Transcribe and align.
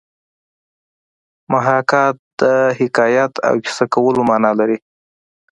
محاکات 1.53 2.15
د 2.39 2.41
حکایت 2.79 3.33
او 3.47 3.55
کیسه 3.65 3.85
کولو 3.93 4.21
مانا 4.29 4.51
لري 4.59 4.77